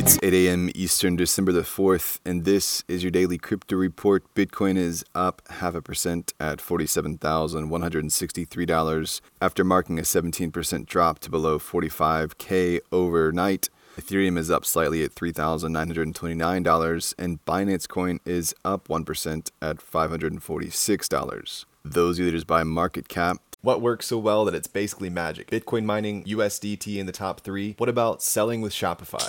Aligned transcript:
It's 0.00 0.16
8 0.22 0.32
a.m. 0.32 0.70
Eastern, 0.76 1.16
December 1.16 1.50
the 1.50 1.62
4th, 1.62 2.20
and 2.24 2.44
this 2.44 2.84
is 2.86 3.02
your 3.02 3.10
daily 3.10 3.36
crypto 3.36 3.74
report. 3.74 4.32
Bitcoin 4.32 4.76
is 4.76 5.04
up 5.12 5.42
half 5.50 5.74
a 5.74 5.82
percent 5.82 6.32
at 6.38 6.60
$47,163 6.60 9.20
after 9.42 9.64
marking 9.64 9.98
a 9.98 10.02
17% 10.02 10.86
drop 10.86 11.18
to 11.18 11.28
below 11.28 11.58
45K 11.58 12.78
overnight. 12.92 13.70
Ethereum 14.00 14.38
is 14.38 14.52
up 14.52 14.64
slightly 14.64 15.02
at 15.02 15.16
$3,929, 15.16 17.14
and 17.18 17.44
Binance 17.44 17.88
Coin 17.88 18.20
is 18.24 18.54
up 18.64 18.86
1% 18.86 19.50
at 19.60 19.78
$546. 19.78 21.64
Those 21.84 22.20
leaders 22.20 22.44
by 22.44 22.62
market 22.62 23.08
cap. 23.08 23.38
What 23.62 23.80
works 23.80 24.06
so 24.06 24.18
well 24.18 24.44
that 24.44 24.54
it's 24.54 24.68
basically 24.68 25.10
magic? 25.10 25.50
Bitcoin 25.50 25.84
mining, 25.84 26.22
USDT 26.22 26.98
in 26.98 27.06
the 27.06 27.12
top 27.12 27.40
three. 27.40 27.74
What 27.78 27.88
about 27.88 28.22
selling 28.22 28.60
with 28.60 28.72
Shopify? 28.72 29.28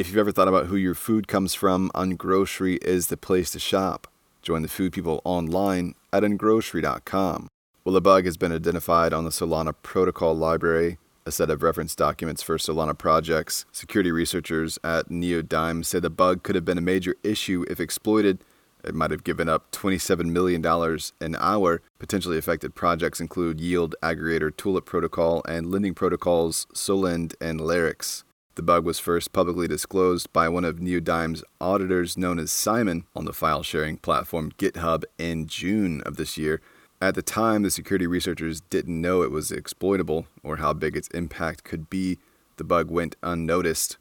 If 0.00 0.08
you've 0.08 0.16
ever 0.16 0.32
thought 0.32 0.48
about 0.48 0.68
who 0.68 0.76
your 0.76 0.94
food 0.94 1.28
comes 1.28 1.52
from, 1.52 1.90
Ungrocery 1.94 2.82
is 2.82 3.08
the 3.08 3.18
place 3.18 3.50
to 3.50 3.58
shop. 3.58 4.06
Join 4.40 4.62
the 4.62 4.68
food 4.68 4.94
people 4.94 5.20
online 5.26 5.94
at 6.10 6.22
ungrocery.com. 6.22 7.48
Well, 7.84 7.96
a 7.96 8.00
bug 8.00 8.24
has 8.24 8.38
been 8.38 8.50
identified 8.50 9.12
on 9.12 9.24
the 9.24 9.30
Solana 9.30 9.74
Protocol 9.82 10.34
Library, 10.34 10.96
a 11.26 11.30
set 11.30 11.50
of 11.50 11.62
reference 11.62 11.94
documents 11.94 12.42
for 12.42 12.56
Solana 12.56 12.96
projects. 12.96 13.66
Security 13.72 14.10
researchers 14.10 14.78
at 14.82 15.10
Neodyme 15.10 15.84
say 15.84 16.00
the 16.00 16.08
bug 16.08 16.44
could 16.44 16.54
have 16.54 16.64
been 16.64 16.78
a 16.78 16.80
major 16.80 17.14
issue 17.22 17.66
if 17.68 17.78
exploited 17.78 18.42
it 18.82 18.94
might 18.94 19.10
have 19.10 19.22
given 19.22 19.50
up 19.50 19.70
$27 19.72 20.30
million 20.30 20.64
an 21.20 21.36
hour. 21.38 21.82
Potentially 21.98 22.38
affected 22.38 22.74
projects 22.74 23.20
include 23.20 23.60
Yield 23.60 23.94
Aggregator 24.02 24.56
Tulip 24.56 24.86
Protocol 24.86 25.42
and 25.46 25.70
lending 25.70 25.92
protocols 25.92 26.66
Solend 26.72 27.34
and 27.38 27.60
Larix. 27.60 28.24
The 28.56 28.62
bug 28.62 28.84
was 28.84 28.98
first 28.98 29.32
publicly 29.32 29.68
disclosed 29.68 30.32
by 30.32 30.48
one 30.48 30.64
of 30.64 30.80
Neodyme's 30.80 31.44
auditors 31.60 32.18
known 32.18 32.38
as 32.38 32.50
Simon 32.50 33.04
on 33.14 33.24
the 33.24 33.32
file 33.32 33.62
sharing 33.62 33.96
platform 33.96 34.50
GitHub 34.58 35.04
in 35.18 35.46
June 35.46 36.02
of 36.02 36.16
this 36.16 36.36
year. 36.36 36.60
At 37.00 37.14
the 37.14 37.22
time, 37.22 37.62
the 37.62 37.70
security 37.70 38.06
researchers 38.06 38.60
didn't 38.60 39.00
know 39.00 39.22
it 39.22 39.30
was 39.30 39.52
exploitable 39.52 40.26
or 40.42 40.56
how 40.56 40.72
big 40.72 40.96
its 40.96 41.08
impact 41.08 41.64
could 41.64 41.88
be. 41.88 42.18
The 42.56 42.64
bug 42.64 42.90
went 42.90 43.16
unnoticed. 43.22 43.96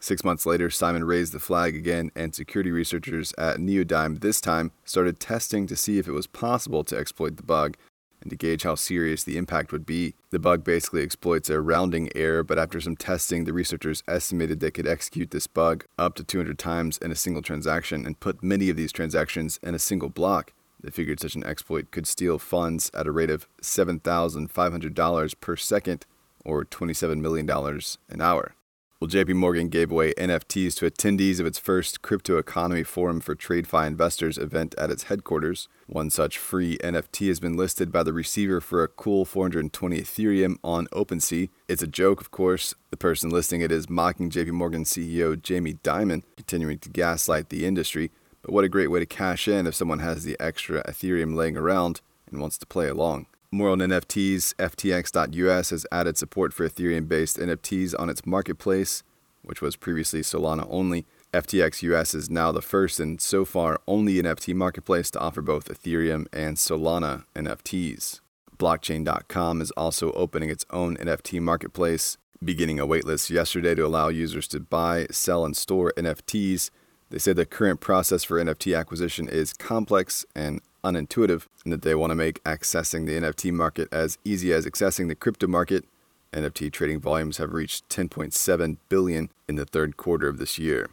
Six 0.00 0.24
months 0.24 0.44
later, 0.46 0.68
Simon 0.68 1.04
raised 1.04 1.32
the 1.32 1.38
flag 1.38 1.76
again, 1.76 2.10
and 2.16 2.34
security 2.34 2.72
researchers 2.72 3.32
at 3.38 3.58
Neodyme 3.58 4.20
this 4.20 4.40
time 4.40 4.72
started 4.84 5.20
testing 5.20 5.68
to 5.68 5.76
see 5.76 5.98
if 5.98 6.08
it 6.08 6.12
was 6.12 6.26
possible 6.26 6.82
to 6.84 6.98
exploit 6.98 7.36
the 7.36 7.44
bug 7.44 7.76
and 8.22 8.30
to 8.30 8.36
gauge 8.36 8.62
how 8.62 8.74
serious 8.74 9.22
the 9.24 9.36
impact 9.36 9.72
would 9.72 9.84
be. 9.84 10.14
The 10.30 10.38
bug 10.38 10.64
basically 10.64 11.02
exploits 11.02 11.50
a 11.50 11.60
rounding 11.60 12.08
error, 12.14 12.42
but 12.42 12.58
after 12.58 12.80
some 12.80 12.96
testing, 12.96 13.44
the 13.44 13.52
researchers 13.52 14.02
estimated 14.08 14.60
they 14.60 14.70
could 14.70 14.86
execute 14.86 15.30
this 15.30 15.46
bug 15.46 15.84
up 15.98 16.14
to 16.14 16.24
200 16.24 16.58
times 16.58 16.98
in 16.98 17.10
a 17.10 17.16
single 17.16 17.42
transaction 17.42 18.06
and 18.06 18.20
put 18.20 18.42
many 18.42 18.70
of 18.70 18.76
these 18.76 18.92
transactions 18.92 19.60
in 19.62 19.74
a 19.74 19.78
single 19.78 20.08
block. 20.08 20.52
They 20.80 20.90
figured 20.90 21.20
such 21.20 21.34
an 21.34 21.44
exploit 21.44 21.90
could 21.90 22.06
steal 22.06 22.38
funds 22.38 22.90
at 22.94 23.06
a 23.06 23.12
rate 23.12 23.30
of 23.30 23.46
$7,500 23.60 25.40
per 25.40 25.56
second 25.56 26.06
or 26.44 26.64
$27 26.64 27.20
million 27.20 27.48
an 27.48 28.20
hour. 28.20 28.54
Well, 29.02 29.08
JP 29.08 29.34
Morgan 29.34 29.68
gave 29.68 29.90
away 29.90 30.14
NFTs 30.14 30.76
to 30.76 30.88
attendees 30.88 31.40
of 31.40 31.46
its 31.46 31.58
first 31.58 32.02
Crypto 32.02 32.38
Economy 32.38 32.84
Forum 32.84 33.20
for 33.20 33.34
TradeFi 33.34 33.84
investors 33.84 34.38
event 34.38 34.76
at 34.78 34.92
its 34.92 35.02
headquarters. 35.02 35.66
One 35.88 36.08
such 36.08 36.38
free 36.38 36.78
NFT 36.78 37.26
has 37.26 37.40
been 37.40 37.56
listed 37.56 37.90
by 37.90 38.04
the 38.04 38.12
receiver 38.12 38.60
for 38.60 38.84
a 38.84 38.86
cool 38.86 39.24
420 39.24 40.00
Ethereum 40.00 40.54
on 40.62 40.86
OpenSea. 40.92 41.48
It's 41.66 41.82
a 41.82 41.88
joke, 41.88 42.20
of 42.20 42.30
course. 42.30 42.76
The 42.92 42.96
person 42.96 43.30
listing 43.30 43.60
it 43.60 43.72
is 43.72 43.90
mocking 43.90 44.30
JP 44.30 44.52
Morgan 44.52 44.84
CEO 44.84 45.42
Jamie 45.42 45.80
Dimon, 45.82 46.22
continuing 46.36 46.78
to 46.78 46.88
gaslight 46.88 47.48
the 47.48 47.66
industry. 47.66 48.12
But 48.42 48.52
what 48.52 48.62
a 48.62 48.68
great 48.68 48.92
way 48.92 49.00
to 49.00 49.06
cash 49.06 49.48
in 49.48 49.66
if 49.66 49.74
someone 49.74 49.98
has 49.98 50.22
the 50.22 50.36
extra 50.38 50.80
Ethereum 50.84 51.34
laying 51.34 51.56
around 51.56 52.02
and 52.30 52.40
wants 52.40 52.56
to 52.58 52.66
play 52.66 52.86
along. 52.86 53.26
More 53.54 53.68
on 53.68 53.80
NFTs, 53.80 54.54
FTX.us 54.54 55.68
has 55.68 55.86
added 55.92 56.16
support 56.16 56.54
for 56.54 56.66
Ethereum 56.66 57.06
based 57.06 57.36
NFTs 57.36 57.94
on 57.98 58.08
its 58.08 58.24
marketplace, 58.24 59.02
which 59.42 59.60
was 59.60 59.76
previously 59.76 60.22
Solana 60.22 60.66
only. 60.70 61.04
FTX 61.34 61.82
US 61.82 62.14
is 62.14 62.30
now 62.30 62.50
the 62.50 62.62
first 62.62 62.98
and 62.98 63.20
so 63.20 63.44
far 63.44 63.78
only 63.86 64.14
NFT 64.14 64.54
marketplace 64.54 65.10
to 65.10 65.20
offer 65.20 65.42
both 65.42 65.68
Ethereum 65.68 66.28
and 66.32 66.56
Solana 66.56 67.24
NFTs. 67.36 68.20
Blockchain.com 68.56 69.60
is 69.60 69.70
also 69.72 70.12
opening 70.12 70.48
its 70.48 70.64
own 70.70 70.96
NFT 70.96 71.38
marketplace, 71.42 72.16
beginning 72.42 72.80
a 72.80 72.86
waitlist 72.86 73.28
yesterday 73.28 73.74
to 73.74 73.84
allow 73.84 74.08
users 74.08 74.48
to 74.48 74.60
buy, 74.60 75.06
sell, 75.10 75.44
and 75.44 75.54
store 75.54 75.92
NFTs. 75.98 76.70
They 77.10 77.18
say 77.18 77.34
the 77.34 77.44
current 77.44 77.80
process 77.80 78.24
for 78.24 78.42
NFT 78.42 78.78
acquisition 78.78 79.28
is 79.28 79.52
complex 79.52 80.24
and 80.34 80.62
unintuitive 80.84 81.46
and 81.64 81.72
that 81.72 81.82
they 81.82 81.94
want 81.94 82.10
to 82.10 82.16
make 82.16 82.42
accessing 82.44 83.06
the 83.06 83.18
NFT 83.18 83.52
market 83.52 83.88
as 83.92 84.18
easy 84.24 84.52
as 84.52 84.66
accessing 84.66 85.08
the 85.08 85.14
crypto 85.14 85.46
market. 85.46 85.84
NFT 86.32 86.72
trading 86.72 87.00
volumes 87.00 87.36
have 87.36 87.52
reached 87.52 87.88
10.7 87.88 88.78
billion 88.88 89.30
in 89.48 89.56
the 89.56 89.66
third 89.66 89.96
quarter 89.96 90.28
of 90.28 90.38
this 90.38 90.58
year. 90.58 90.88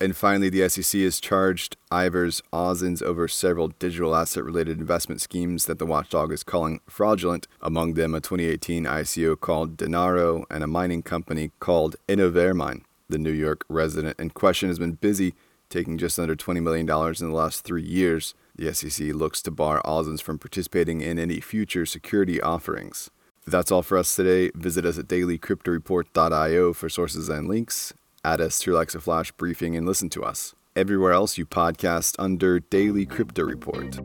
And 0.00 0.16
finally, 0.16 0.50
the 0.50 0.68
SEC 0.68 1.00
has 1.02 1.20
charged 1.20 1.76
Ivars 1.90 2.42
Auzins 2.52 3.00
over 3.00 3.28
several 3.28 3.68
digital 3.68 4.14
asset 4.14 4.44
related 4.44 4.78
investment 4.78 5.20
schemes 5.20 5.66
that 5.66 5.78
the 5.78 5.86
watchdog 5.86 6.32
is 6.32 6.42
calling 6.42 6.80
fraudulent, 6.86 7.46
among 7.62 7.94
them 7.94 8.14
a 8.14 8.20
2018 8.20 8.84
ICO 8.84 9.40
called 9.40 9.76
Denaro 9.76 10.44
and 10.50 10.62
a 10.64 10.66
mining 10.66 11.02
company 11.02 11.52
called 11.60 11.96
Innovamine. 12.08 12.82
The 13.08 13.18
New 13.18 13.30
York 13.30 13.64
resident 13.68 14.18
in 14.18 14.30
question 14.30 14.68
has 14.68 14.78
been 14.78 14.92
busy, 14.92 15.34
taking 15.70 15.96
just 15.96 16.18
under 16.18 16.34
$20 16.34 16.62
million 16.62 16.86
in 16.86 17.30
the 17.30 17.36
last 17.36 17.64
three 17.64 17.82
years. 17.82 18.34
The 18.56 18.72
SEC 18.72 19.08
looks 19.08 19.42
to 19.42 19.50
bar 19.50 19.82
Auzins 19.84 20.22
from 20.22 20.38
participating 20.38 21.00
in 21.00 21.18
any 21.18 21.40
future 21.40 21.84
security 21.86 22.40
offerings. 22.40 23.10
That's 23.46 23.72
all 23.72 23.82
for 23.82 23.98
us 23.98 24.14
today. 24.14 24.50
Visit 24.54 24.86
us 24.86 24.98
at 24.98 25.08
dailycryptoreport.io 25.08 26.72
for 26.72 26.88
sources 26.88 27.28
and 27.28 27.48
links. 27.48 27.92
Add 28.24 28.40
us 28.40 28.58
to 28.60 28.70
your 28.70 28.76
Alexa 28.76 29.00
Flash 29.00 29.32
briefing 29.32 29.76
and 29.76 29.86
listen 29.86 30.08
to 30.10 30.22
us. 30.22 30.54
Everywhere 30.76 31.12
else 31.12 31.36
you 31.36 31.46
podcast 31.46 32.14
under 32.18 32.58
Daily 32.60 33.06
Crypto 33.06 33.42
Report. 33.42 34.00